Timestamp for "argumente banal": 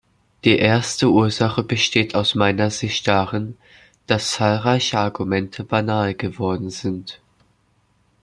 4.97-6.15